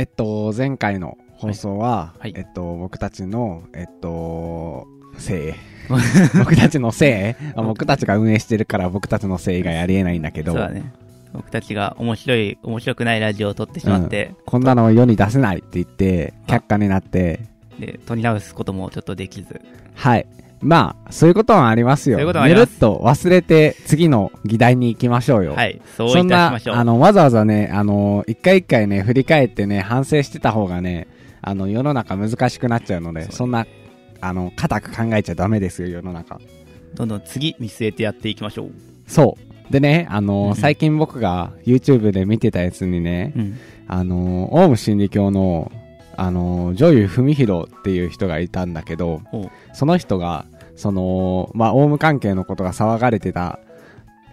[0.00, 4.86] えっと、前回の放送は、はいはいえっと、僕たちの、えっと、
[5.18, 5.52] せい。
[6.38, 7.52] 僕たちのせい？
[7.56, 10.92] あ僕たちが運営してるから僕たちのせい以外ありえないんだけど、そうだね。
[11.32, 17.40] 僕たちが面白い、面白くないラジオを撮ってしまって、こんなのを世に出せないって言って、却下になって、
[17.80, 19.60] で、撮り直すこともちょっとできず。
[19.94, 20.26] はい。
[20.60, 22.16] まあ、そういうことはありますよ。
[22.16, 25.54] そういうことはありますぬるっと忘れて次の議題に行きましょうよ。
[25.54, 25.80] はい。
[25.96, 26.76] そうそんないたしましょう。
[26.76, 31.06] あの、わざわざね、あの、一回一回ね、振り返ってね、反省してた方がね、
[31.42, 33.66] あの、世の中難しくなっちゃうので、そんな、
[34.20, 36.40] あの、固く考えちゃダメですよ、世の中。
[36.94, 38.70] どんどん次見据えてやっていきましょう。
[39.06, 39.36] そ
[39.70, 39.72] う。
[39.72, 43.58] でね、あの、最近僕が YouTube で見てたやつにね、うん。
[43.86, 45.70] あの、オウム真理教の、
[46.18, 49.22] あの、女優文弘っていう人がいたんだけど
[49.72, 53.60] その人が、その、まあ、オウム関係のことが騒がれてた、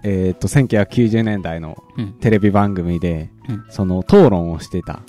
[0.03, 2.13] えっ、と、1990年代のうん。
[2.13, 3.65] テレビ番組で、うん。
[3.69, 5.01] その討論をしてた。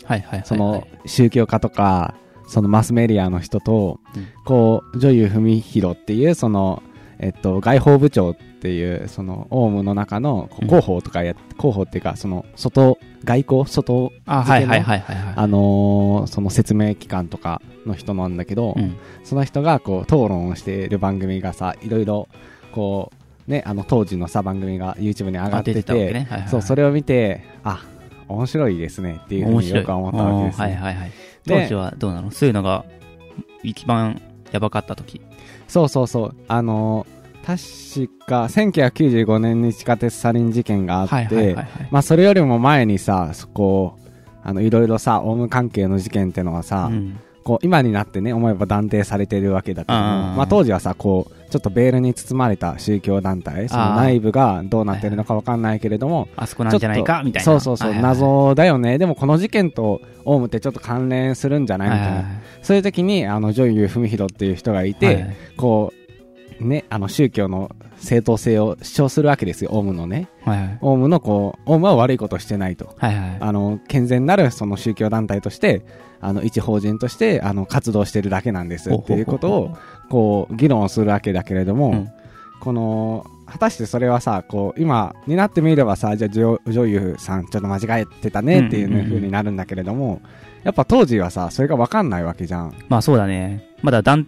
[0.45, 2.15] その宗教家とか、
[2.47, 4.27] そのマスメディアの人と、うん。
[4.45, 6.83] こう、女優文弘っていう、その、
[7.19, 15.35] えっと、外報部長っていう、その、オウムの中の広報とかや、広報っていうか、その、外、外交外、あ、はいはいはいはいはい。
[15.37, 18.97] あのーその説明機関とかの人なんだけど、うん。
[19.25, 22.29] その人が、こう、討論をしている番組がさ、いろいろ、
[22.73, 23.13] こ
[23.49, 25.93] う、ね、あの、当時のさ、番組が YouTube に上がってて、て。
[25.93, 27.85] はいはいはいそう、それを見て、あ、
[28.29, 29.71] 面白いですねっていうふうに。
[29.71, 30.65] よく思ったわけです、ね。
[30.65, 31.11] はいはいはい。
[31.45, 32.31] で当時はどうなの？
[32.33, 32.85] そういうのが
[33.63, 35.21] 一番やばかった時。
[35.69, 36.35] そうそうそう。
[36.49, 37.16] あのー
[37.47, 41.55] 確か、1995年に地下鉄サリン事件があって。
[41.93, 43.97] まあそれよりも前にさ、そこ、
[44.43, 57.23] あの、いろいろさ、オウム関係の事件ってのはさ、うんこう、今になってね、思えば断定されてるわけだけどまあ当時はさ、こう、ちょっとベールに包まれた宗教団体、その内部がどうなってるのかわかんないけれども、あそこなんじゃないか？
[57.25, 57.45] みたいな。
[57.45, 58.99] そうそうそう、謎だよね。
[58.99, 62.25] でもこの事件とオウムってちょっと関連するんじゃないみたいな。
[62.63, 65.27] そういう時に、あの、女優文弘っていう人がいて、
[65.57, 66.06] こう、
[66.61, 70.29] ね、あの、宗教の正当性を主張するわけですよ、オウムのね。
[70.45, 72.95] はいはいオウムのこう、オウムは悪いことをしてないと。
[72.99, 73.37] はいはい。
[73.41, 75.83] あの、健全なるその宗教団体として、
[76.21, 79.77] あの、一法人として、あの、活動してるだけなんですっていうことを、
[80.09, 82.09] こう、議論をするわけだけれども、うん
[82.59, 90.21] この、果たしてそれはさ、こう、今になってみればさ、じゃあ女女優さんちょっと間違えてたねっていううんうになるんだけれども、
[90.65, 92.75] やっぱ当時はさ、それがわかんないわけじゃん。
[92.89, 93.69] まあそうだね。
[93.83, 94.27] まだだん、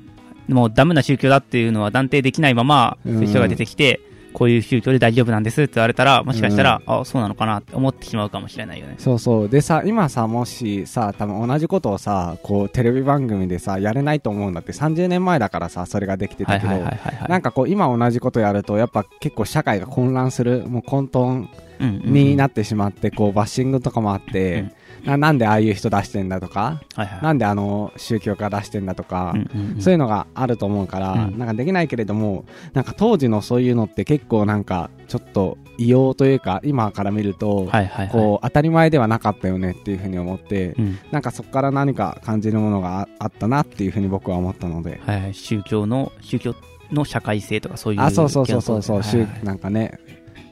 [0.48, 4.00] もうダメな宗教だっていうのは断定できないまま、うんそういう人が出てきて、
[4.32, 8.94] こういう宗教で大丈夫なんですって言われたら、もしかしたら、あ、そうなのかなって思ってしまうかもしれないよね。
[8.98, 9.48] そうそう。
[9.48, 17.28] でさ、今さ、もしさ、多分同じことをさ、こう、テレビ番組でさ、やれないと思うんだって、30年前だからさ、それができてはいたけど。
[17.28, 21.48] なんかこう、今同じことやると、やっぱ結構社会が混乱する、もう混沌
[21.80, 24.66] うんうんうんになってしまって、こう、バッシングとかもあって、
[25.04, 27.22] ななんでああいう人出してんだとか、はいはい。
[27.22, 38.09] なんであの宗教家出してんだとか、うんうんうんそういうのがあると思うから、うんなんかできないけれども、なんか当時のそういうのって結構なんか、ちょっと異様というか、今から見ると、はいはいはい。
[38.09, 40.98] こう、当たり前ではなかったよねっていうふうに思って、うん。
[41.12, 45.00] なんかそこから何か感じるものがああったなっていうふうに僕は思ったので。
[45.06, 45.34] はいはい。
[45.34, 46.54] 宗教の、宗教
[46.92, 48.00] の社会性とかそういう。
[48.00, 49.98] あ、そうそうそうそうそう、宗はいはいなんかね、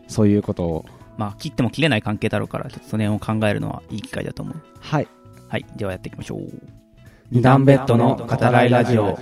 [0.08, 0.84] そういうことを。
[1.16, 4.62] まあ、切っても切れない関係だろうから、ちょっとその辺を考えるのはいい機会だと思う。
[4.80, 5.08] はい。
[5.48, 5.66] はい。
[5.76, 6.40] ではやっていきましょう。
[7.30, 9.18] 二段ベッドの語らいラジオ。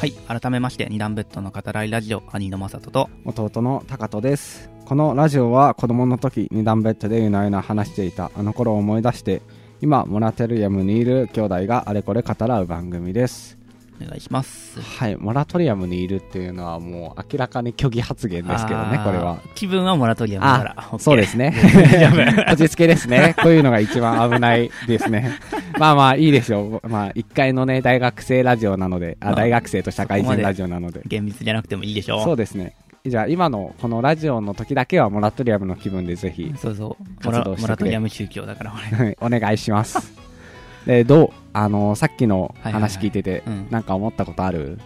[0.00, 0.12] はい。
[0.40, 4.68] 改めまして、二段ベッドの語らいラジオ、兄の正人と、弟の高人です。
[4.84, 9.40] このラジオは子供の時二段ベッドで夜な夜な話していたあの頃を思い出して、
[9.80, 13.64] 今、モラテリアムにいる兄弟があれこれ語らう番組です。
[14.00, 14.80] お願いします。
[14.80, 19.38] はい、モラトリアムにいるっていうのはもう明らかに虚偽発言ですけどね、これは。。
[19.54, 20.98] 気分はモラトリアムだから。
[20.98, 21.54] そうですね。
[22.50, 23.34] 落ち着けですね。
[23.40, 25.38] こういうのが一番危ないですね。
[25.78, 26.88] まあまあいいでしょう。
[26.88, 31.02] まあ一回のね、大学生ラジオなので、あまあ大学生と社会人ラジオなので。
[31.06, 32.74] 厳密じゃなくてもいいでしょそうですね。
[33.06, 37.04] じゃあ今のこのラジオの時だけはモラトリアムの気分でぜひそうそう。
[37.26, 39.18] モラ活動モラトリアム宗教だから、俺。
[39.20, 40.14] お願いします。
[40.86, 41.30] で、どう？
[41.52, 44.78] あの、さっきのはいはいはい話聞いててうん、なんか思ったことある？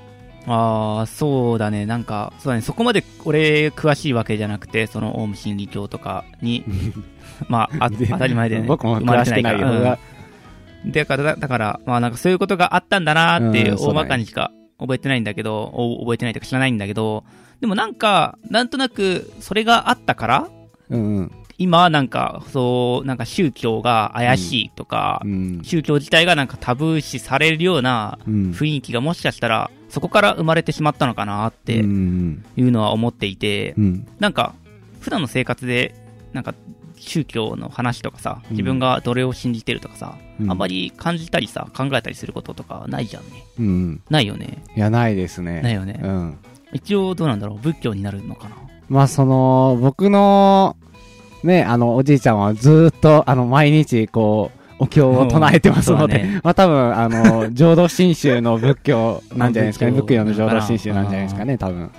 [0.49, 1.87] ああ、そうだね。
[1.87, 2.63] なんか、そうだね。
[2.63, 6.65] そこまで俺詳しいわけじゃなくて、そのオウム真理教とかに、
[7.49, 8.67] まあ、あ当たり前でね。
[8.67, 9.69] 僕も詳してくないよ。
[9.69, 9.99] うん
[10.91, 17.25] だから、だだから、まあなんかそういうことがあったんだなーっていうう、大まかにしか覚えてないんだけど、お覚えてないとか知らないんだけど、
[17.61, 20.49] でもなんか、なんとなく、それがあったから、
[20.91, 21.33] うんうん。
[21.59, 25.61] 今なんか、そう、なんか宗教が怪しいとか、うん。
[25.65, 28.51] 宗教自体がなんかタブー視されるようなうん。
[28.53, 32.45] 雰囲気がもしかしたら、そこから生まれてしまったのかなってうん。
[32.57, 34.07] いうのは思っていて、うん。
[34.21, 34.55] なんか、
[35.01, 35.95] 普段の生活で、
[36.33, 36.55] なんか、
[37.01, 43.45] 宗教の話とかさ、うん自分がどれを信じてるとかさ、うんあんまり感じたりさ、考えたりすることとかないじゃんね。
[43.59, 44.03] うん。
[44.11, 44.63] ないよね。
[44.77, 45.63] いや、ないですね。
[45.63, 46.39] ないよねうん。
[46.73, 47.59] 一応どうなんだろう？
[47.59, 48.57] 仏教になるのかな？
[48.89, 50.77] まあ、その、僕の、
[51.45, 59.91] ね、あの、おじいちゃんはずーっと、あの、毎日、こう、お経を唱えてますので、ね まあ多分、あの、浄土真宗の仏教なんじゃないですかね。
[60.01, 61.91] 仏教の浄土真宗なんじゃないですかね、多分。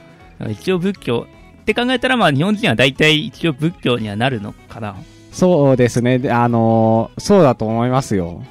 [0.50, 1.28] 一応仏教
[1.72, 4.96] って考えたら、まあ日本人は大体一応仏教にはなるのかな。
[5.32, 6.18] そうですね。
[6.18, 8.44] であの、そうだと思いますよ。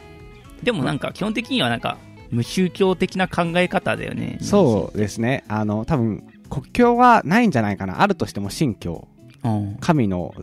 [0.63, 1.99] でもなんか基本的にはなんか
[2.31, 4.39] 無宗教的な考え方だよね。
[4.41, 5.45] そうですね。
[5.49, 8.01] あの、多分、国境はないんじゃないかな。
[8.01, 9.09] あるとしても神教。
[9.45, 9.49] う。
[9.49, 9.77] うん。
[9.81, 10.35] 神の、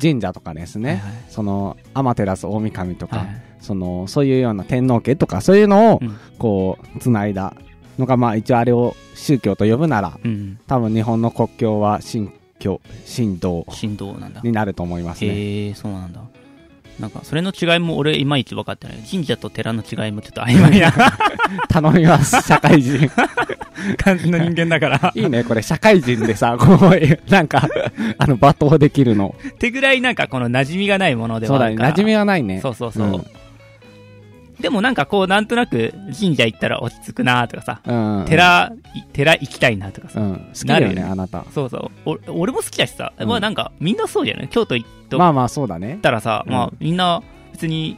[0.00, 0.90] 神社とかですね。
[0.90, 7.54] はいはいその、天照大神とか、はいその、そういうような天皇家とか、そういうのを、うんこう、つないだ
[7.98, 10.58] のが、まあ一応あれを宗教と呼ぶなら、うん。
[10.66, 12.80] 多分日本の国境は神教、
[13.16, 14.40] 神道振動なんだ。
[14.42, 15.30] になると思いますね。
[15.30, 16.20] へえ、そうなんだ。
[17.00, 18.96] なんか、それの違いも俺、いまいち分かってない。
[19.08, 20.92] 神社と寺の違いもちょっと曖昧な
[21.70, 23.08] 頼みます、社会人。
[23.96, 25.12] 感じの人間だから。
[25.14, 27.68] いいね、これ社会人でさ、こう、なんか、
[28.18, 29.36] あの、罵倒できるの。
[29.48, 31.76] ってぐらいなんかこの馴染みがないものでそうだね。
[31.76, 32.60] 馴染みはないね。
[32.60, 33.06] そうそうそう。
[33.06, 33.24] うん
[34.60, 38.24] でもなんかこう、なんとなく神社行ったら落ち着くなとかさ、うん。
[38.26, 40.20] 寺、い寺行きたいなとかさ。
[40.20, 40.34] うん。
[40.52, 41.44] 好きだよね、あなた。
[41.52, 42.18] そうそう。
[42.28, 44.48] お俺も好きだしさ、うんまあなんかみんなそうじゃない？
[44.48, 45.98] 京都行っまあまあ、そうだね。
[46.02, 47.22] たらさ、うんまあみんな
[47.52, 47.96] 別に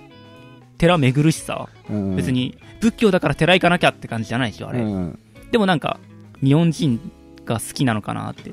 [0.78, 2.16] 寺巡るしさ、うん。
[2.16, 4.80] 別に仏教だから寺行かなきゃって感じじゃないでしょ、あれ。
[4.80, 5.18] うん。
[5.50, 5.98] でもなんか、
[6.42, 7.00] 日本人
[7.44, 8.52] が好きなのかなって。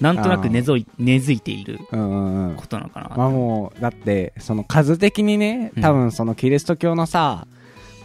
[0.00, 2.56] なんとなく根付い根付いているうんうんうん。
[2.56, 3.12] ことなのかな。
[3.16, 7.46] まあもう、だって、その数的にね、多分そのキリスト教のさ、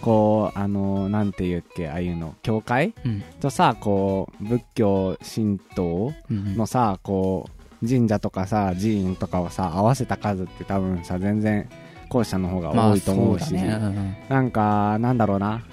[0.01, 3.23] こう、あの、なんて言うっけ、ああいうの、教会うん。
[3.39, 7.49] とさ、こう、仏教、神道うんのさ、こ
[7.81, 11.67] う、神社とかさ、寺院とかをさ、合わせた数って多分さ、全然、
[12.09, 15.63] 後者の方が多いと思うし、まあねうんうんなんか、なんだろうな。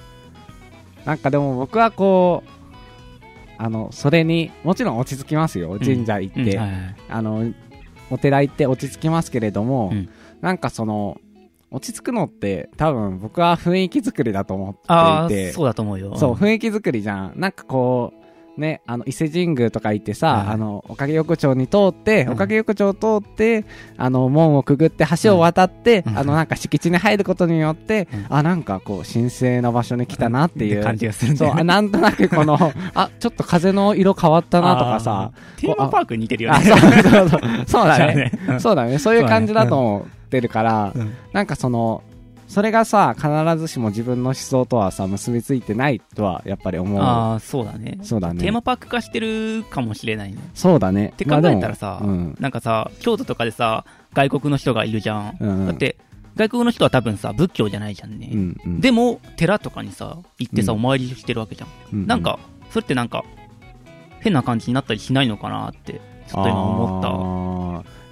[1.05, 2.62] なんかでも僕はこう、
[3.59, 5.79] あの、それに、もちろん落ち着きますよ。
[5.79, 6.61] 神社行って。
[7.09, 7.53] あの、
[8.11, 10.09] お寺行って落ち着きますけれども、うん
[10.43, 11.21] なんかその、
[11.71, 16.17] 落ち着くのって多分僕は雰囲気作りだと思っていて、そうだと思うよ。
[16.17, 17.33] そう、雰囲気作りじゃん。
[17.37, 18.22] なんかこう、
[18.57, 23.65] ね、あの、伊勢神宮とか行ってさ、はいあの、おかげ横丁に通って、うんおかげ横丁を通って、
[23.97, 30.83] あの、門をくぐって橋を渡って、うんあの、なんか敷地に入ることによって、うんあ、なんかこう、神聖な場所に来たなっていう。
[30.83, 32.59] 感じがするんだそう、よねあなんとなくこの、
[32.95, 35.33] あ、ちょっと風の色変わったなとかさ。
[35.59, 36.65] テーマパークに似てるよあ、ね。
[36.67, 37.41] そうそうそう。
[37.67, 38.15] そうだね。
[38.15, 38.59] ね。
[38.59, 38.99] そうだね。
[38.99, 42.03] そういう感じだと思ってるから、うんなんかその、
[42.53, 47.01] それがさ、必ずしも自分の思想とはさ、結びついてないとは、やっぱり思う。
[47.01, 47.99] ああ、そうだね。
[48.03, 48.43] そうだね。
[48.43, 50.39] テーマパーク化してるかもしれないね。
[50.53, 51.13] そうだね。
[51.15, 52.37] って考えたらさ、まあうん。
[52.41, 55.37] なんかさ、京都とかでさ、外国の人がいるじゃん。
[55.41, 55.97] うんうんだって、
[56.37, 58.29] 外国の人は多分さ、仏教じゃないじゃんね。
[58.31, 61.69] うんうん、でも、寺とかにさ、行ってさ、うんお参りしてるわけじゃん。
[61.95, 62.39] うんうんなんか、
[62.69, 63.25] それってなんか、
[64.21, 66.63] 変な感じになったりしないのかなって、ちょっと今。
[66.63, 67.62] 思った。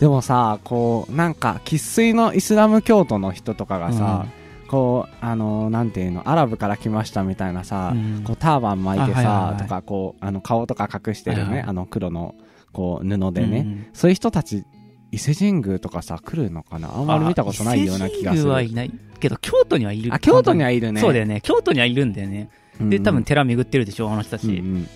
[0.00, 4.26] でもさ、こう、なんか、生粋のイスラム教徒の人とかがさ、
[4.67, 12.35] こう、あのなんていうの、アラブから来ましたみたいなさ、うんこう、ターバン巻いてさ、あはいはいはいとか、こう、あの、顔とか隠してるね、はいはいあの、黒の、
[12.73, 14.64] こう、布でね、うんそういう人たち、
[15.12, 16.88] 伊勢神宮とかさ、来るのかな？
[16.97, 18.42] あんまり見たことないような気がする。
[18.42, 18.92] 伊勢神宮はいない。
[19.19, 20.14] けど、京都にはいる。
[20.14, 21.00] あ、京都にはいるね。
[21.00, 21.40] そうだよね。
[21.42, 22.49] 京都にはいるんだよね。
[22.80, 24.47] で、多分寺巡ってるでしょ、あの人たち。
[24.47, 24.88] うんうん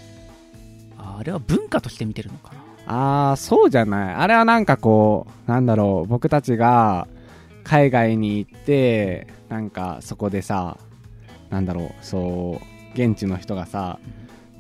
[0.97, 2.64] あれは文化として見てるのかな？
[2.87, 4.15] ああ、そうじゃない。
[4.15, 7.09] あれはなんかこう、なんだろう、僕たちが
[7.63, 10.79] 海外に行って、なんかそこでさ、
[11.51, 13.99] なんだろう、そう、現地の人がさ、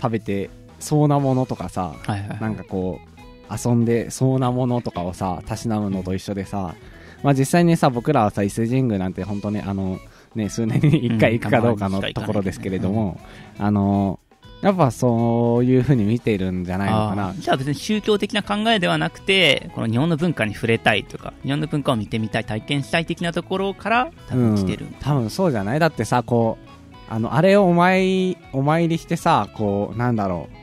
[0.01, 2.41] 食べてそうなものとかさ、はいはいはい。
[2.41, 3.15] なんかこう、
[3.53, 6.75] 遊んでそうなものとかをさ、たしなむのと一緒でさ、
[7.23, 9.99] まあ実際にさ、僕らはさ、伊勢神宮なんて本当にあの、
[10.35, 13.21] ね、数年に一回行くかどうかのうんところですけれども、
[13.59, 14.19] あの、
[14.65, 17.35] やっぱそういう風に見てるんじゃないのかな。
[17.35, 24.87] じゃあ別に宗教的な考えではなくて、この日本の文化に触れたいとか、日本の文化を見てみたい、体験したい的なところから多分来てる。
[24.87, 25.81] うん、多分そうじゃない。
[25.81, 30.57] だってさこうあのあれをお参りお参りしてさこうなんだろう。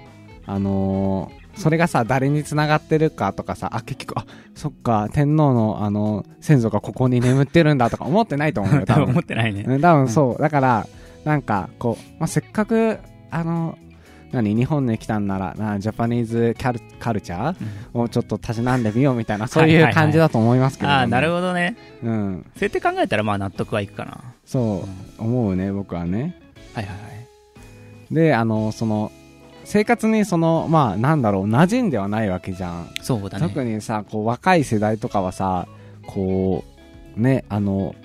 [0.47, 9.03] あのーそれがさ誰に繋がってるかとかさあ結局あそっか天皇のあの先祖がここに眠ってるんだとか思ってないと思うよ多多分。
[9.11, 9.65] 思分ってないね。
[9.67, 10.87] うん多分そう、だから
[11.25, 13.77] なんかこう、まあ、せっかくあの
[14.31, 17.57] 何日本に来たんならなジャパニーズキャルカルチャー
[17.93, 21.75] をちょっとたしなんでみようみたいなそういう感じだと思いますけど、ねああ、なるほどね。
[22.03, 24.21] うん、そうやって考えたら、まあ納得はいくかな。
[24.45, 24.85] そ
[25.19, 26.39] う思うね僕はね
[26.73, 28.13] はいはいはい。
[28.13, 29.11] であのその
[29.63, 33.47] 生活にそのまあなんだろう馴染んではないわけじゃん、そうだね。
[33.47, 35.67] 特にさこう若い世代とかはさ
[36.07, 36.63] こ
[37.17, 37.95] うねあの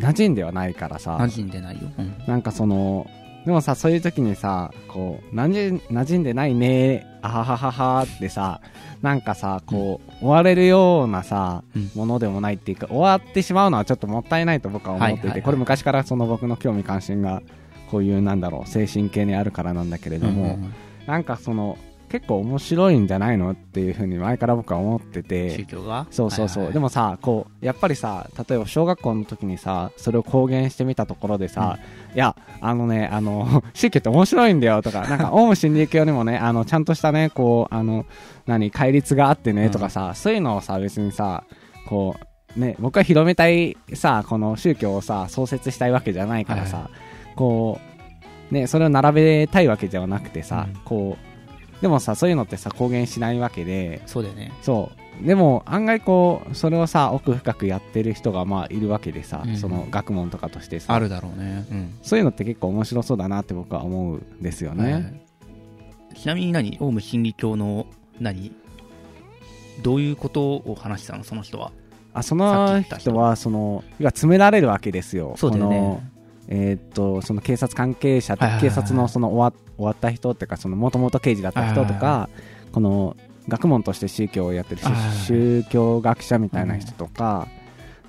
[0.00, 1.82] 馴染んではないからさ馴染んでないよ。
[1.98, 2.14] うん。
[2.26, 3.10] なんかその
[3.44, 8.60] でもさそういう時にさこう馴染馴染んでないねあははははってさ
[9.02, 11.90] なんかさこう、終われるようなさ、うん。
[11.94, 15.42] ものでもないっていうか終わってしまうのはちょっともったいないと僕は思っていて、はいはいはい。
[15.42, 17.42] これ昔からその僕の興味関心が
[17.90, 20.74] こういうなんだろう精神系にあるからなんだけれども、うんうんうん。
[21.06, 21.78] なんかその
[22.10, 25.50] 結構面白いんじゃないのっていうふうに前から僕は思ってて。
[25.56, 26.06] 宗教が？
[26.10, 31.78] そうそうそう、はいはいでもさこうやっぱりさ例えば小学校の時にさそれを公言してみたところでさ、
[32.14, 38.06] いやあのねあの 宗教って面白いんだよとかなんか オウム真理教にもねあのちゃんとしたねこうあの
[38.46, 41.44] 何戒律があってねとかさ、そういうのをさ別にさ
[41.88, 42.16] こ
[42.56, 46.90] うね僕は広めたいさこの宗教をさ創設したいわけじゃないからさ、は
[47.36, 47.78] こ
[48.50, 50.80] うねそれを並べたいわけではなくてさ、うん。
[50.84, 51.29] こう
[51.80, 54.02] でもさそういうのってさ公言しないわけで。
[54.06, 54.52] そうだよね。
[54.62, 54.90] そ
[55.22, 55.26] う。
[55.26, 59.56] でも案外こうそれをさ奥深くやってる人がまあいるわけでさ、うん。
[59.56, 60.94] その学問とかとしてさ。
[60.94, 61.66] あるだろうね。
[61.70, 61.98] うん。
[62.02, 65.20] そういうのって結構面白そうだなって僕は思うんですよね、はい
[66.12, 66.76] ちなみに何？
[66.80, 67.86] オウム真理教の
[68.18, 68.52] 何？
[69.82, 71.22] どういうことを話したの？
[71.22, 71.70] その人は。
[72.12, 73.36] あその人は。
[73.36, 75.34] その詰められるわけですよ。
[75.36, 76.10] そうだよね
[76.50, 82.28] えーっとその警察関係者とはいはいはい警察のその終わ終わった人っていうかそのもともと刑事だった人とはいか
[82.72, 83.16] この
[83.48, 84.82] 学問として宗教をやってる
[85.26, 87.48] 宗教学者みたいな人とか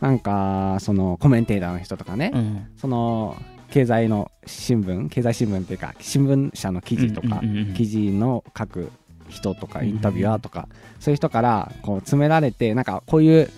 [0.01, 2.67] なんかそのコメンテーターの人とかね、うん。
[2.75, 3.38] その
[3.69, 7.41] 経済の新聞経済新聞っていうか新聞社の記事とか、
[7.77, 8.91] 記事の書く
[9.29, 10.67] 人とかインタビュアーとか、
[11.00, 13.50] そういう人からこう詰められてなんかこういう、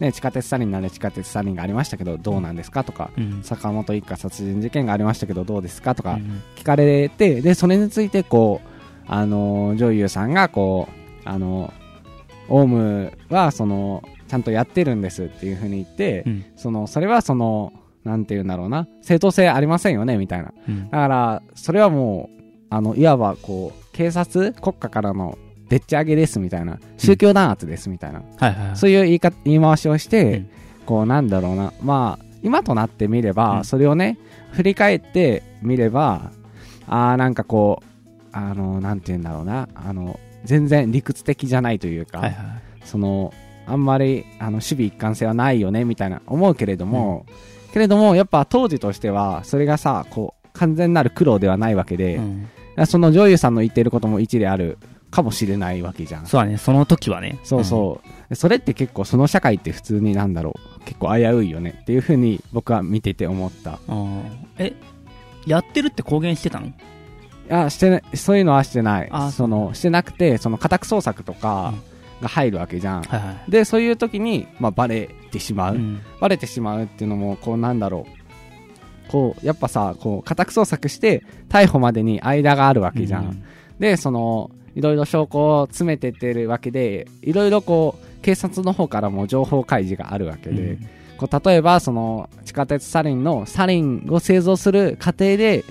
[0.00, 3.42] ね、地下鉄サリンなら地下鉄サリンがありましたけどどうなんですかとかうん。
[3.42, 8.68] 坂本一家殺人事件がありましたけどどうですかとかうん聞かれてでそれについてこう
[9.06, 11.72] あの女優さんがこうあの
[12.48, 16.44] オウムはそのちゃんとやってるんですっていうふうに言って、うん。
[16.56, 17.72] そのそれはその
[18.04, 20.52] なんて言うんだろうな正当性ありませんよねみたいな。
[20.68, 20.84] うん。
[20.88, 22.40] だからそれはもう
[22.70, 25.36] あのいわばこう警察国家からの
[25.70, 28.76] でっち上げですみたいな宗教弾圧ですみたいな、はいはいはい。
[28.76, 30.50] そういう言い方言い回しをして、うん。
[30.84, 31.72] こうなんだろうな。
[31.80, 33.64] まあ今となってみれば、うん。
[33.64, 34.18] それをね
[34.52, 36.32] 振り返ってみれば
[36.86, 39.68] あーなんかこうあのなんて言うんだろうな。
[39.74, 42.46] あの全然理屈的じゃないというか、はいはい。
[42.84, 43.32] その
[43.66, 47.26] あんまりあの守備一貫性はないよねみたいな思うけれども、
[47.72, 52.48] けれどもやっぱ当時としてはそれがさこう完全なる苦労ではないわけで、うん。
[52.86, 54.78] その女優さんの言っていることも一理ある
[55.10, 56.26] かもしれないわけじゃん。
[56.26, 57.38] そうだね、その時はね。
[57.42, 58.00] そうそ
[58.30, 61.78] う、それって結構その社会って普通になんだろう結構危ういよね。
[61.82, 63.78] っていうふうに僕は見てて思った。
[64.58, 64.72] え、
[65.46, 66.66] やってるって公言してたの？
[66.66, 66.72] い
[67.48, 68.16] やしてない。
[68.16, 69.08] そういうのはしてない。
[69.10, 71.74] あそのしてなくてその家宅捜索とか
[72.22, 73.50] が入るわけじゃん、はいはい。
[73.50, 76.00] でそういう時に、まあ、バレてしまう、うん。
[76.20, 79.10] バレてしまうっていうのもこうなんだろう。
[79.10, 83.44] こうやっぱさこう家宅捜索して逮捕までに間があるわけじゃん、うん。
[83.80, 90.78] でそのいろいろ証拠を詰めてってるわけでいろいろこう警察の方からも情報開示があるわけで、
[91.18, 95.64] こう例えばその地下鉄サリンのサリンを製造する過程で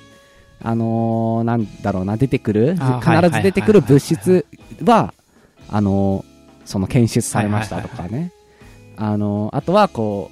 [0.62, 2.82] あのーなんだろうな出てくる必
[3.32, 4.46] ず出てくる物質
[4.84, 5.14] は
[5.70, 6.30] あのー
[6.66, 8.32] その検出されましたとかね。
[8.98, 10.30] あのーあとはこ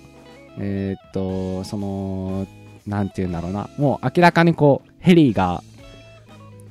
[0.57, 2.47] うえーっとその
[2.85, 3.69] なんていうんだろうな。
[3.77, 5.63] もう明らかにこうヘリが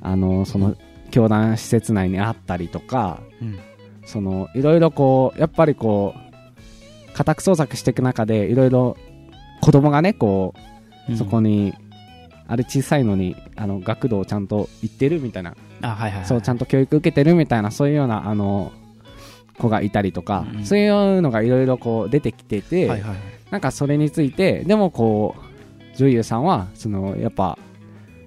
[0.03, 0.77] あのーその
[1.07, 3.59] 教団施設内にあったりとかうん
[4.05, 8.97] そのいろいろこうやっぱりこう家宅捜索していく中でいろいろ
[9.61, 11.73] 子供がねこう、うんそこに
[12.49, 16.27] あれ小さいのにあの学童をちゃんと行ってるみたいな、あ、はいはいはい。
[16.27, 18.73] そうちゃんと教育受けてるみたいなそういうようなあの
[19.59, 23.19] 子がいたりとか、うんそういうのがいろいろこう出てきてて、はいはいはい。
[23.51, 25.37] なんかそれについてでもこ
[25.95, 27.57] う女優さんはそのやっぱ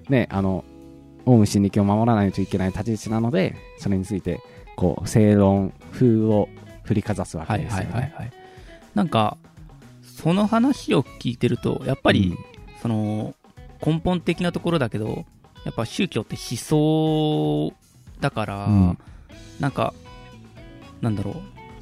[0.08, 0.64] ねあの
[1.30, 4.40] オウム真理教を守らないといけない立ち位置なのでそれについて
[4.76, 6.48] こう正論風を
[6.84, 7.90] 振りかざすわけはいですよね。
[7.92, 8.32] はいはいはい。
[8.94, 9.36] なんか、
[10.02, 12.36] その話を聞いてると、やっぱり、
[12.82, 13.34] その、
[13.84, 15.24] 根本的なところだけど、
[15.64, 17.72] やっぱ宗教って思想
[18.20, 18.98] だから、うん
[19.60, 19.92] なんか、
[21.02, 21.34] なんだろう、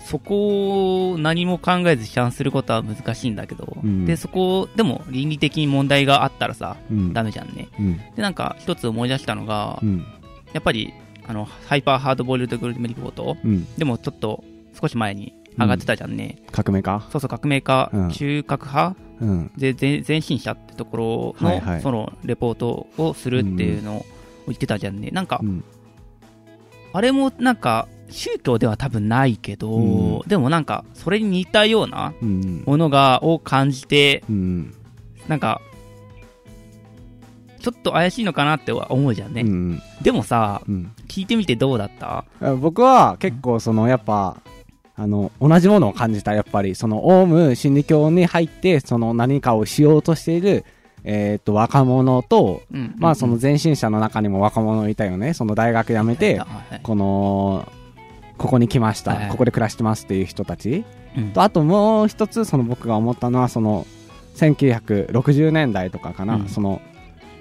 [0.09, 7.69] そこを何も考えず批判することは難しいんだけど、うんで、そこ、でも倫理的に問題があったらさ、うんダメじゃんね。
[7.79, 10.07] うんで、なんか一つ思い出したのがう、ん
[10.55, 10.95] やっぱり、
[11.27, 13.67] あの、ハイパーハードボイルドグルメリポートうん。
[13.77, 14.43] でもちょっと
[14.81, 16.39] 少し前に上がってたじゃんね。
[16.53, 18.97] 革命かそうそう、革命家、うん中核派？
[19.21, 19.51] うん。
[19.59, 24.07] で、前前進者ってところの、はいはいその、レポートをするっていうのを
[24.47, 25.11] 言ってたじゃんね。
[25.11, 25.63] なんかう、ん。
[26.95, 32.63] あれもなんか、宗教では多分ないけど、うんでもなんか、それに似たようなうん。
[32.67, 34.75] ものが、を感じて、うん。
[35.29, 35.61] なんか、
[37.61, 39.43] ちょっと怪しいのかなっては思うじゃんね。
[39.43, 39.83] うん。
[40.01, 40.93] でもさ、うん。
[41.09, 42.25] 聞いてみてどうだった？
[42.57, 44.41] 僕は結構そのやっぱ、
[44.97, 46.75] あの、同じものを感じた、やっぱり。
[46.75, 50.65] その、オウム真理教に入って、その何かをしようとしている、
[51.05, 52.95] えーっと、若者と、うん。
[52.97, 55.35] まあその前進者の中にも若者いたよね。
[55.35, 57.71] その大学辞めて、はいこの、
[58.39, 59.29] ここに来ました、はい。
[59.31, 60.85] ここで暮らしてますっていう人たち。
[61.17, 61.33] うん。
[61.33, 63.87] と、あともう一つ、その僕が思ったのは、その、
[64.37, 66.49] 1960年代とかかな、うん。
[66.49, 66.81] その、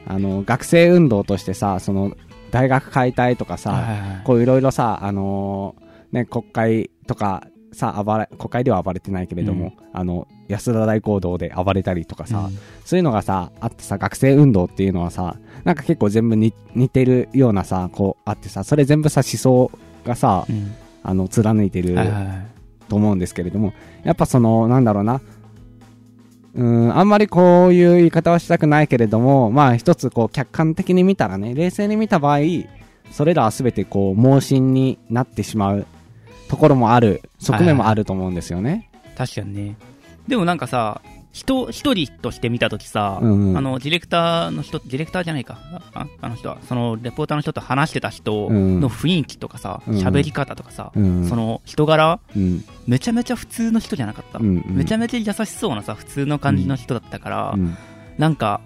[0.07, 2.15] あの、学生運動としてさ、その、
[2.51, 4.21] 大学解体とかさ、はいはいはい。
[4.23, 12.59] こういろいろさ、あのーね、国会とかさ、暴れ、国会では暴れてないけれども、あの、安田大講堂で暴れたりとかさ、うん。
[12.85, 19.71] そういうのがさ、あってさ、学生運動っていうのはさ、なんか結構全部に似てるようなさ、こうあってさ、それ全部さ、思想
[20.05, 20.75] がさ、うん
[21.07, 22.47] あの、貫いてるはいはいはい
[22.89, 23.73] と思うんですけれども、
[24.03, 25.21] やっぱその、なんだろうな、
[26.55, 32.39] うーん、あんまりこういう言い方はしたくないけれども、まあ一つこう客観的に見たらね、冷静に見た場合、
[33.11, 35.85] それらは全てこう盲信になってしまう
[36.49, 38.89] ところもある、側面もあると思うんですよね。
[39.17, 39.75] 確かにね。
[40.27, 41.01] でもなんかさ、
[41.37, 43.57] 人、一人として見たときさ、うんうん。
[43.57, 45.59] あの、ディレクターの人、ディレクターじゃないか。
[45.93, 48.79] ああの人は、その、レポーターの人と話してた人うん。
[48.79, 49.97] の雰囲気とかさ、うん。
[49.99, 51.27] 喋、り方とかさ、うん。
[51.29, 54.39] その、人柄、うん、めちゃめちゃ普通の人じゃなかった。
[54.39, 54.75] うん、うん。
[54.75, 57.77] めちゃめちゃ優しそうなさ、普通の感じの人だったから、うん、
[58.17, 58.61] なんか、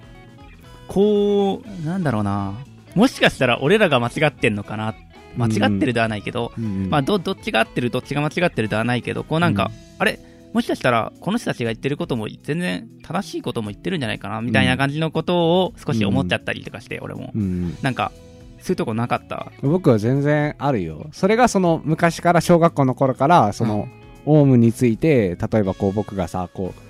[0.87, 2.53] こう、なんだろうな、
[2.95, 4.95] もしかしたら俺らが間違ってんのかな、
[5.37, 10.01] 間違ってるではないけど、うん、まあど、どっちが合ってる、どっちが間違ってるではないけど、こうなんか、うん。
[10.01, 10.19] あれ、
[10.53, 17.31] もしかしたら、この人たちが言ってることも全然正しいことも言ってるんじゃないかな、みたいな感じのことを少し思っちゃったりとかして、俺も。
[17.33, 17.77] うん。
[17.81, 18.11] なんか、
[18.59, 19.51] そういうとこなかった？
[19.63, 21.07] 僕は全然あるよ。
[21.13, 23.87] それがその昔から小学校の頃から、その、
[24.25, 26.81] オウムについて、例えばこう僕がさ、こう、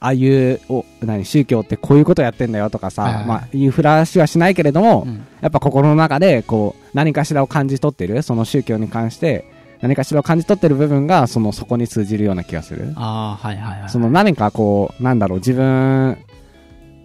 [0.00, 9.44] ああいう、お、何、宗教ってこういうことやってんだよとかさ、はいはいまあ、いうふらしはしないけれども、うんやっぱ心の中で、こう、何かしらを感じ取ってる、その宗教に関して、
[9.80, 12.92] 何かしらを感じ取ってる部分が、その、そこに通じるような気がする。
[12.96, 13.90] ああ、はいはいはい。
[13.90, 16.18] その何かこう、なんだろう、自分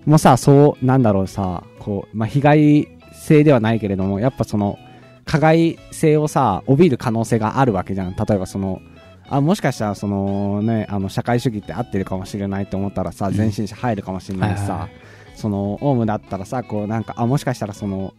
[0.05, 4.77] もさ、そう、なんだろうさ、こう、まあ、被害性ではないけれども、やっぱその、
[5.25, 8.15] 加害性をさ、帯びる可能性があるわけじゃん。
[8.15, 8.81] 例えばその、
[9.29, 14.89] あ、もしかしたらそのね、あの、社会主義って合ってるかもしれないって思ったらさ、うん前進者入るかもしれないしさ
[15.35, 18.13] その、オウムだったらさ、こうなんか、あ、もしかしたらその、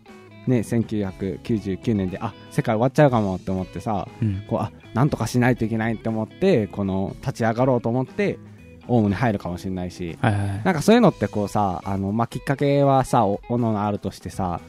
[0.46, 4.42] ね、1999年で、あ、世界終わっちゃうかもって思ってさ、うん。
[4.46, 8.38] こう、あ、なんとかしないといけないって思って、この、立ち上がろうと思って、
[8.86, 10.62] オウムに入るかもしれないし、はいはいはい。
[10.64, 14.60] なんかそういうのってこうさ、あの、まあ、きっかけはさ、お、おのおのあるとしてさ、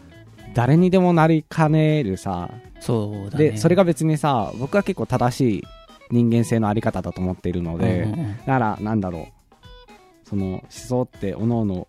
[0.53, 3.51] 誰にでもなりかねるさ、そうだね。
[3.51, 5.63] で、それが別にさ、僕は結構正しい
[6.11, 9.27] 人間性のあり方だと思っているので、うんうんうんだから、なんだろ
[10.25, 11.87] う、その、思想っておのおの、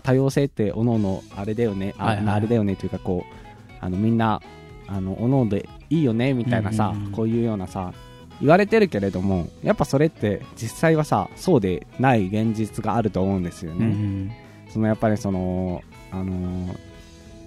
[0.00, 4.40] 多様性っておのおのあれだよね、あ,、はいはいあれだよねというかこう、あの、みんな、
[4.86, 7.12] あの、おのおのでいいよね、みたいなさ、うんうんうん。
[7.12, 7.92] こういうようなさ、
[8.40, 13.86] 言われてるけれども、やっぱそれって実際はさ、そうでない現実があると思うんですようんうね。
[13.88, 14.32] ん。
[14.68, 16.78] そのやっぱりその、あのー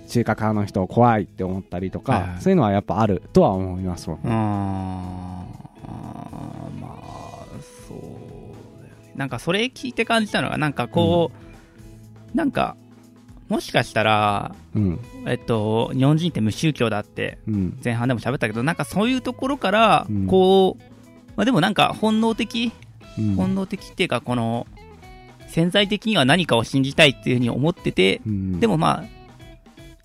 [0.06, 2.41] 中華派の人を怖いって思ったりとか、はいはい。
[2.41, 7.45] そういうのはやっぱあるとは思いますもんあーまあ、
[7.88, 7.97] そう
[8.84, 9.12] だよね。
[9.15, 11.42] なんかそれ聞いて感じたのが、なんかこう、
[12.33, 12.75] なんか、
[13.49, 14.99] もしかしたら、うん。
[15.27, 17.79] えっと、日本人って無宗教だってうん。
[17.83, 20.83] 前半でも喋ったけど、なんかそういうところからうん、こう、
[21.35, 22.71] まあでもなんか本能的、
[23.17, 23.35] うん。
[23.35, 24.67] 本能的っていうか、この、
[25.47, 29.03] 潜在的には何かを信じたいっていうふうに思ってて、うんでもまあ、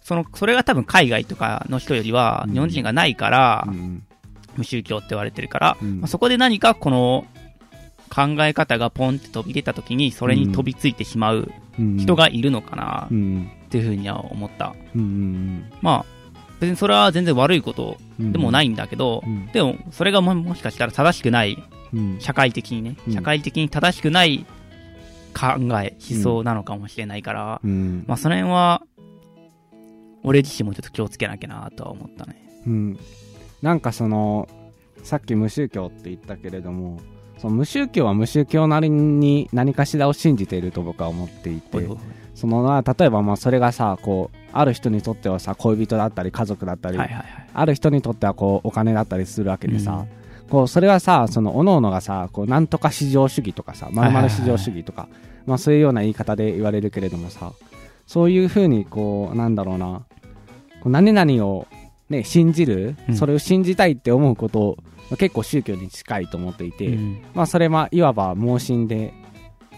[0.03, 4.03] その、それが多分海外とかの人よりはうん日本人がないから、うん
[4.59, 7.27] 無宗教って言われてるから、うんまあ、そこで何かこの
[8.09, 11.97] 考え方がポンって飛び出た時にそれに飛びついてしまううん。
[11.97, 13.51] 人がいるのかなうん。
[13.67, 14.75] っていうふうには思った。
[14.95, 18.33] うんうんまあ、別にそれは全然悪いことうん。
[18.33, 19.47] でもないんだけど、うん。
[19.47, 21.57] でもそれがももしかしたら正しくない、
[21.93, 22.17] うん。
[22.21, 23.15] 社会的にね、うん。
[23.15, 24.45] 社会的に正しくない
[25.35, 25.47] 考
[25.81, 28.05] え、思想なのかもしれないから、うん。
[28.07, 28.83] まあその辺は、
[30.25, 32.63] 俺自身もちょっと気をつけなきゃなとは思ったね。
[32.67, 32.99] うん。
[33.63, 34.49] なんかその
[35.03, 37.01] さっき無宗教って言ったけれども
[37.39, 41.89] その無宗教は無宗教なりに何かしらを信じていると僕は思っていて
[42.35, 46.99] そのな例えばまあそれがさこうある人にとってはさ恋人だったり家族だったり。
[47.59, 50.07] ある人にとってはこうお金だったりするわけでさ、
[50.49, 55.09] こうそれはさその各々がさこうなんとか至上主義とかさまるまる至上主義とか、
[55.47, 57.53] まあ、そういうような言い方で言われるけれどもさ
[58.07, 60.03] そういうふうにこうなんだろうな
[60.81, 61.67] こう何々を、
[62.09, 63.17] ね、信じる、うん。
[63.17, 64.79] それを信じたいって思うこと
[65.11, 67.23] まあ結構宗教に近いと思っていて、うん。
[67.35, 69.13] まあ、それまあいわば盲信で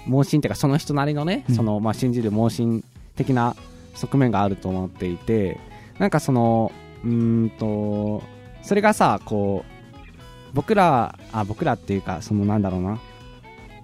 [0.06, 1.54] 盲信っていうかその人なりのね、うん。
[1.54, 2.84] そのまあ信じる盲信
[3.16, 3.56] 的な
[3.94, 5.58] 側面があると思っていて
[5.98, 6.72] なんかその
[7.04, 8.22] うーんと
[8.62, 12.98] それがさこう僕らあ僕らっていうかそのなんだろうな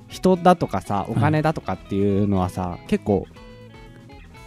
[0.08, 3.26] 人だとかさお金だとかっていうのはさ、結構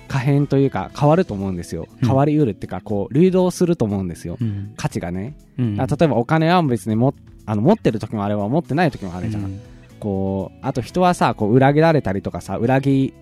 [0.10, 1.88] 可変というか変わると思うんですよ。
[2.02, 2.08] うん。
[2.08, 4.38] 変わりうるっていうかこう流動すると思うんですよ。
[4.42, 4.74] うん。
[4.76, 5.80] 価値がね、うん。
[5.80, 7.14] あ例えばお金は別にも
[7.46, 9.62] あの持ってる時もあれば持ってない時もあるじゃん、うん。
[10.00, 13.14] こうあと人はさこう裏切られたりとかさ裏切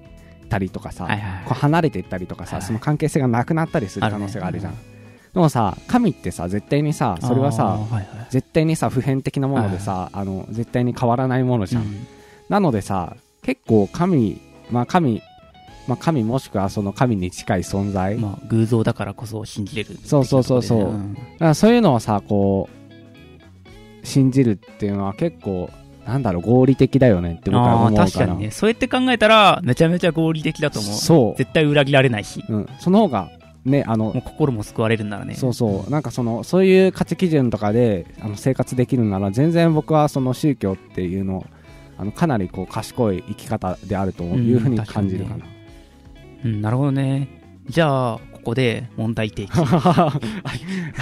[0.46, 1.44] ったりとかさ、はいはいはい。
[1.46, 2.68] こう離れていったりとかさ、はいはい。
[2.68, 4.82] その関係性がなくなったりする可能性があるじゃん、ある
[5.34, 8.06] でもさ神ってさ絶対にさそれはあさーはいはい。
[8.30, 11.86] 絶対にさ普遍的なものでさ、あの絶対に変わらないものじゃん。
[12.50, 15.22] なのでさ結構神まあ神
[15.88, 19.98] まあ神もしくはその神に近い存在、まあ、偶像だからこそ信じれる。
[20.04, 20.80] そうそうそうそう。
[20.90, 21.14] うん。
[21.14, 22.70] だからそういうのをさこ
[24.04, 25.70] う信じるっていうのは結構
[26.06, 28.06] なんだろう合理的だよねって僕は思うから。
[28.06, 28.52] 確かにね。
[28.52, 30.94] そうやって考えたら、めちゃめちゃ合理的だと思う。
[30.94, 31.38] そう。
[31.38, 33.30] 絶対裏切られないし、うん、その方が
[33.66, 35.36] ねあの心も救われるんならね。
[35.36, 35.92] そうそう。
[35.92, 41.46] なんかそのそういう価値基準とかであの生活できるなら全然僕はその宗教っていうの
[41.98, 44.28] あのかなりこう賢い生き方であるとう。
[44.38, 45.44] んいうふうに感じるかな、うん、
[46.44, 47.28] なるほどね。
[47.70, 49.52] じゃあ、ここで問題提起。
[49.56, 50.20] あ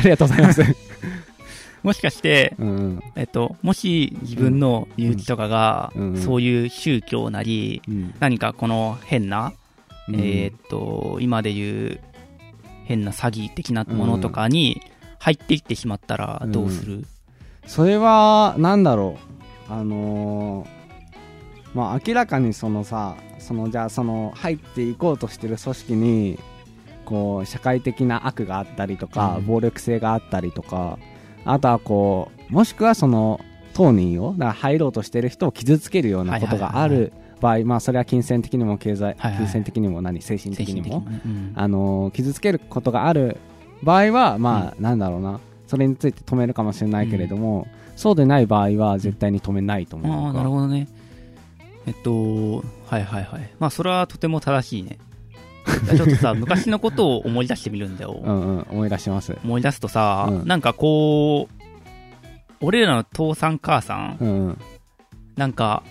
[0.03, 0.63] りがとうございます、
[1.83, 3.03] もしかして、うんうん。
[3.15, 8.13] えっと、もし自分の身内とかがうんうん、そういう宗教なり、うん。
[8.19, 9.53] 何かこの変な、
[10.07, 10.15] うん。
[10.15, 11.99] えーっと、今で言う
[12.85, 14.81] 変な詐欺的なものとかに
[15.19, 17.05] 入っていってしまったらどうする、
[17.65, 19.17] それはなんだろ
[19.69, 19.73] う。
[19.73, 20.75] あのー
[21.75, 26.39] まあ明らかにそのさそのじゃあその入っていこうとしてる組織に
[27.05, 29.45] こう社会的な悪があったりとか、うん。
[29.45, 30.97] 暴力性があったりとか
[31.45, 33.39] あとはこうもしくはその
[33.73, 41.11] 当人をだ入ろうとしてる人を傷つけるようなことがある場合、まあそれは金銭的にも経済、金銭的にも何精神精的にも神的にも。
[41.11, 41.21] ね。
[41.25, 41.51] うん。
[41.55, 43.37] あの傷つけることがある
[43.83, 50.27] 場合は、まあ、なんだろうな、それについて止めるかもしれないけれども、そうでない場合は絶対に止めないと思う。
[50.27, 50.87] ああ、なるほどね。
[51.85, 53.53] えっと、はいはいはい。
[53.59, 54.97] まあ、それはとても正しいね。
[55.95, 58.19] ちょっとさ、昔のことを思い出してみるんだよ。
[58.23, 59.35] うんうん、思い出します。
[59.43, 61.63] 思い出すとさ、うんなんかこう、
[62.61, 64.57] 俺らの父さん母さん、うんうん。
[65.35, 65.83] なんか、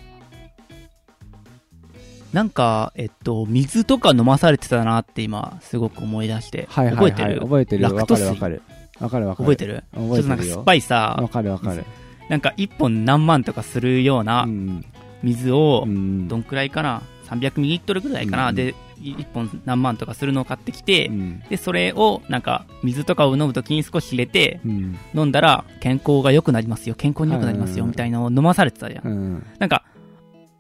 [2.32, 6.66] なんか、えっと、水とか飲まされてたなって今、すごく思い出して。
[6.68, 7.12] はいはいはい。
[7.12, 7.40] 覚えてる？
[7.40, 7.84] 覚えてる。
[7.84, 8.62] わかるわかる。
[9.00, 9.44] わかるわかる。
[9.44, 9.84] 覚えてる？
[9.92, 10.64] 覚えてるよちょっとなんか酸っ。
[10.64, 11.84] ぱいさわ、かるわかる。
[12.28, 14.84] なんか一本何万とかするよううなん
[15.24, 16.28] 水をう、ん。
[16.28, 24.98] どんくらいかな ?300 ミリリットルぐらいかな、うんで、一本何万とかするのを買ってきて、うんで、それを、なんか、水とかを飲むときに少し入れて、うん。
[25.14, 29.06] 飲んだら、健康が良くなりますよ、健康に良くなりますよ、うんみたいなのを飲まされてたじゃん。
[29.06, 29.46] うん。
[29.58, 29.84] なんか、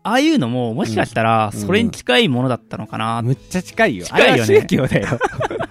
[0.06, 4.04] ああいうのも、もしかしたら、うんそれに近いものだったのかな、むっちゃ近いよ。
[4.04, 5.08] 近いよねあれは宗教だよ。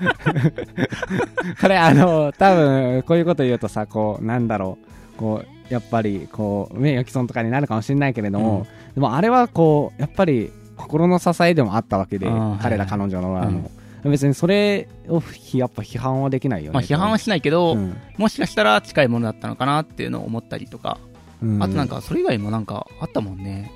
[1.62, 5.17] これあの、多分、こういうこと言うとさ、こう、なんだろう。
[5.17, 12.27] こう、やっぱり、こう、名誉毀損とかになるかもしれないけれども、でもあれはこう、やっぱり、心の支えでもあったわけで
[12.62, 13.71] 彼ら彼女の、あの、
[14.03, 16.73] 別にそれをひやっぱ批判はできないよね。
[16.73, 20.99] まあ、批判はしないけど、うんもしかしたら近いものだったのかなっていうのを思ったりとか、
[21.41, 23.71] うんあとなんか、それ以外もなんか、あったもんね。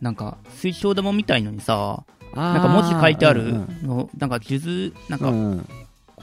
[0.00, 5.68] なんか、水晶玉みたいのにさ、なんか文字書いてあるの、なんか、数珠、なんか、うんうん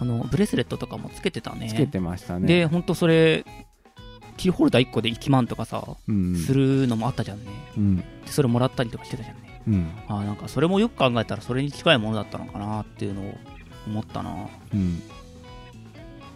[0.01, 1.67] このブレスレットとかもつけてたね。
[1.69, 2.47] つけてましたね。
[2.47, 3.45] で、ほんとそれ、
[4.41, 7.51] キーホルダー1個で1万とかさ、うん、するのもあったじゃんね。
[7.77, 7.97] うん。
[7.97, 9.61] でそれもらったりとかしてたじゃんね。
[9.67, 9.91] うん。
[10.07, 13.35] あーなんかそれもよく考えたらそれに近いものだったのかなっていうのを
[13.85, 14.31] 思ったな。
[14.73, 14.99] うん。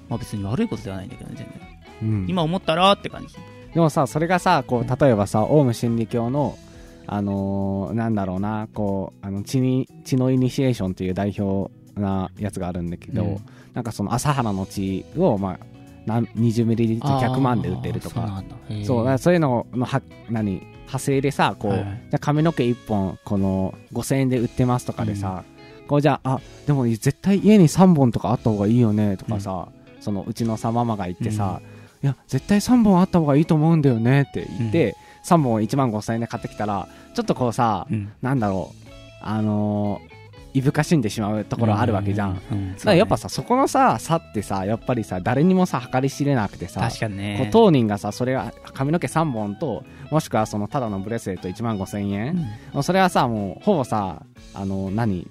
[0.08, 2.12] まあ別に悪いことではないんだけどね、全然。
[2.22, 3.36] うん今思ったらって感じ。
[3.74, 6.60] でもさ、それがさ、こう、例えばさ、オウム真理教の、
[7.08, 13.38] あのーなんだろうな、こう、あの、血に、血のイニシエーションっていう代表なやつがあるんだけど、うん
[13.74, 15.75] なんかその朝原の血を、まあ、
[16.08, 18.44] 20ミリリットル100万で売ってるとか、
[18.86, 21.80] そうそう、いうのの、は、何、派生でさ、こう、はい。
[21.82, 25.44] じゃあ髪の毛1本、この、5000円で売ってますとかでさ、
[25.88, 29.68] こう、じゃあ、あ、でも絶対家に3本とかあった方がいいよね、とかさ、
[30.00, 31.62] その、うちのさ、ママが言ってさ、
[32.04, 38.12] いや、絶対3本あった方がいいと思うんだよねって言って、3本1万5000円で買ってきたら、ちょっとこうさ、うん。
[38.22, 38.86] なんだろう、
[39.22, 40.14] あのー
[40.56, 42.36] いぶかしんでしまうところあるわけじゃん。
[42.36, 42.58] だかうん。
[42.60, 47.52] うんらやっぱさ、そこのさ、差ってさ、やっぱりさ、誰にもさ、計り知れなくてさ、確かにこねう。
[47.52, 55.28] 当人がさ、それは髪の毛3本と、もしくはそのただのブレスレット1万5000円、うんそれはさ、もうほぼさ、あの、何、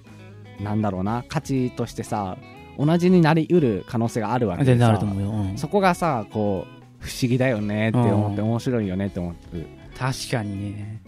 [0.61, 2.37] なんだろうな、価値としてさ、
[2.77, 9.65] 同じになりうる可能性があるわけでさうんそこがさ、こう、不思議だよねって思って、うん面白いよねって思って。
[9.97, 11.01] 確かにね。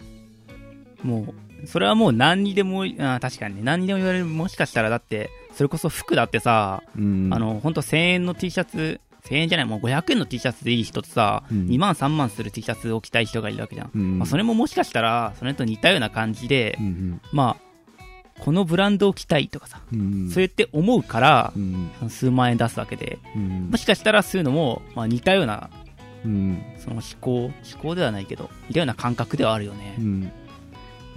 [1.02, 1.34] もう、
[1.66, 4.26] それはもう何にでも、あ確かにね、何にでも言われる。
[4.26, 7.30] もしかしたらだって、それこそ服だってさ、うん。
[7.32, 11.66] あ、の、ほんと1000円の T シャツ、1000円じゃない、もう500円の T シャツでいい人とさ、うん。
[11.66, 13.90] 2万3万する T シャツを着たい人がいるわけじゃん。
[13.94, 14.18] うん。
[14.18, 17.68] まあ、それももしかしたら、それと似たような感じで、うんまあ、
[18.40, 20.00] このブランドを着たいとかさ、うん。
[20.00, 21.90] うんそうやって思うからう、ん。
[22.08, 23.68] 数万円出すわけで、うん。
[23.70, 25.70] もしかしたらそういうのも、まあ、似たような、
[26.24, 26.62] うん。
[26.78, 29.96] その思考、思考ではないけど、似たような感覚ではあるよね。
[29.98, 30.02] う。
[30.02, 30.32] ん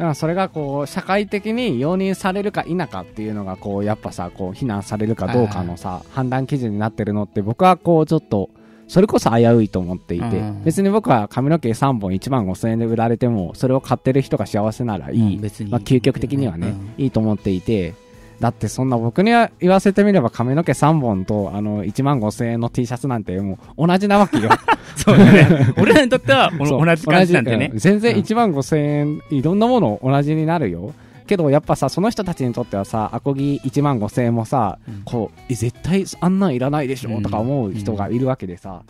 [0.01, 8.49] だからそれがこう社会的に容認されるか否かっていうのがこうやっぱさこう非難されるかどうかのさ判断基準になってるのって僕はこうちょっと
[8.87, 17.03] それこそ危ういと思っていて、うん別に僕は髪の毛3本1万5000円で売られてもそれを買ってる人が幸せならいい、うん別にまあ、究極的にはね、うん。
[17.03, 17.93] いいと思っていて
[18.41, 24.49] だってそんな僕に言わせてみれば髪の毛3本とあの1万5000円の T シャツなんてもう同じなわけよ。
[24.97, 25.73] そうだね。
[25.77, 27.71] 俺らにとっては同じ感じなんでね。
[27.75, 28.21] 全然うん。
[28.21, 30.91] 1万5000円、いろんなもの同じになるよ。
[31.27, 35.01] けどやっぱさ、その人たちにとってはさ、アコギ1万5000円もさ、うん。
[35.05, 37.21] こう、え絶対あんなんいらないでしょ、うん。
[37.21, 38.81] とか思う人がいるわけでさ、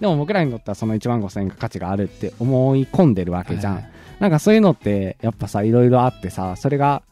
[0.00, 3.74] でも僕らにとってはその1万5000円が価値があるって思い込んでるわけじゃん。
[3.74, 3.92] はいはい。
[4.20, 7.02] なんかそういうのって、やっぱさ、いろいろあってさ、それが、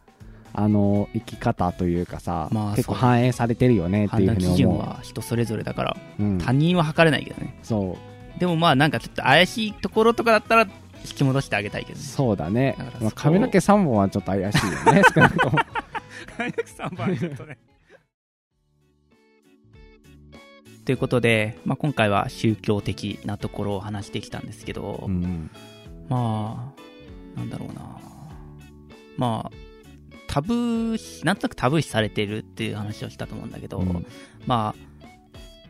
[0.61, 4.57] あの、生き方というかさ、まあ結構反映されてるよねっていうふうに思う。
[4.57, 7.57] 準は人それぞれだから、うん、他人は測れないけどね。
[7.63, 7.97] そ
[8.37, 8.41] う。
[8.41, 10.63] でもまあなんかちょっと怪しいところとかだったら、
[11.05, 12.05] 引き戻してあげたいけどね。
[12.05, 15.61] そうだねまあ、髪の毛3本はちょっと怪しいよね、 少なくとも。
[16.39, 17.57] 3番ちょっとね。
[20.85, 25.53] ということで、まあ、今回は宗教的なところを話してきたんですけど、うん
[26.09, 26.73] ま
[27.37, 28.01] あ、なんだろうな。
[29.17, 29.68] まあ、
[30.39, 34.07] タブー視、なんとなくタブー視されてるっていう話をしたと思うんだけど、うん。
[34.47, 35.09] まあ、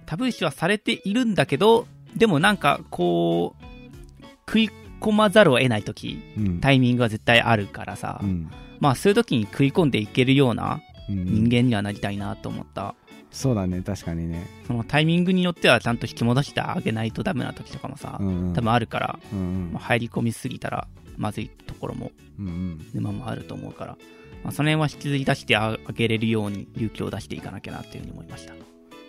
[0.05, 6.61] タブー視はされているんだけど、でもなんかこう、食い込まざるを得ない時うん。
[6.61, 8.51] タイミングは絶対あるからさ、うん。
[8.79, 11.25] まあそういう時に食い込んでいけるようなうん。
[11.25, 12.95] 人間にはなりたいなと思った。
[13.31, 14.47] そうだね確かにね。
[14.67, 19.71] そのタイミングによってはちゃんと引き戻してあげないとダメな時とかもさ、うん多分あるから、うんうん。
[19.73, 23.97] まあ入り込みすぎたらまずいところもうん沼もあると思うから、
[24.45, 28.55] まあ、その辺は引きずり出してあげれるように勇気を出していかなきゃなっていうふうに思いました。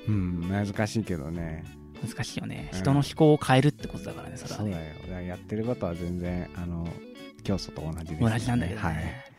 [0.08, 1.64] うん難しいけどね
[2.04, 2.70] 難しいよね。
[2.74, 4.96] うん人の思考を変えるってことだからね、それはそうだね。
[5.10, 6.88] よやってることは全然あの
[7.44, 8.88] 教祖と同じです、同じなんだけどね。
[8.88, 9.30] はい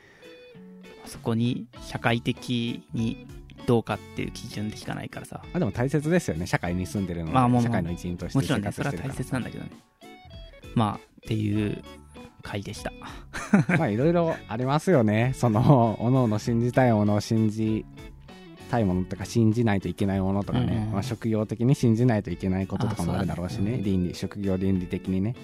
[1.06, 3.26] そこに社会的に
[3.66, 5.42] どうかっていう基準でしかないからさ。
[5.52, 9.70] あでも大切ですよね社会に住んでるので、まあもう社会の一員としてもちろんね、生それは大切なんだけどね。
[10.74, 11.82] まあ、っていう
[12.42, 12.92] 回でした。
[13.78, 17.84] まあいろいろありますよねそのおのおの信じたいものを信じ
[18.70, 25.34] たいものとか信じないといけないものとかね、うんうんまあ、職業的に信じないといけないこととかもああるだろうしねね倫理職業倫理的にね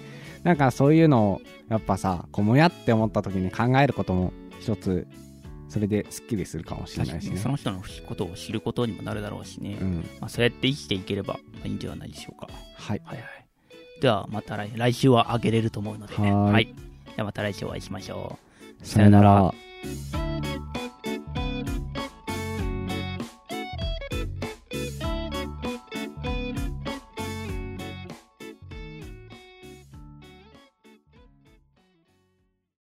[0.43, 5.07] なんかそういうのをやっぱさこうもやって思った時に考えることも一つ
[5.69, 9.77] それですっきりするかもしれないしねその人のことを知ることにもなるだろうしね。
[9.81, 12.47] うんまあ、そうやって生きていければまあいいんではないでしょうか。
[12.75, 13.47] はいはいはい。
[13.99, 16.31] では、また来来週はあげれると思うのでね。
[16.31, 16.73] はい。
[17.17, 18.37] ではまた来週お会いしましょ
[18.83, 18.85] う。
[18.85, 19.53] さよなら